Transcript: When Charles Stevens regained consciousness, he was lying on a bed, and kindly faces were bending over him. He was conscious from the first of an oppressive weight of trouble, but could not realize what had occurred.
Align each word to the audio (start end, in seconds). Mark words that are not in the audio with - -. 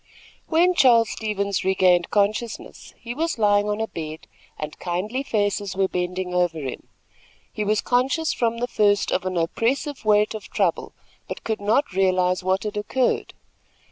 When 0.47 0.73
Charles 0.73 1.11
Stevens 1.11 1.63
regained 1.63 2.09
consciousness, 2.09 2.95
he 2.97 3.13
was 3.13 3.37
lying 3.37 3.69
on 3.69 3.79
a 3.79 3.85
bed, 3.87 4.25
and 4.57 4.79
kindly 4.79 5.21
faces 5.21 5.75
were 5.75 5.87
bending 5.87 6.33
over 6.33 6.57
him. 6.57 6.87
He 7.53 7.63
was 7.63 7.81
conscious 7.81 8.33
from 8.33 8.57
the 8.57 8.67
first 8.67 9.11
of 9.11 9.27
an 9.27 9.37
oppressive 9.37 10.03
weight 10.03 10.33
of 10.33 10.49
trouble, 10.49 10.93
but 11.27 11.43
could 11.43 11.61
not 11.61 11.93
realize 11.93 12.43
what 12.43 12.63
had 12.63 12.77
occurred. 12.77 13.35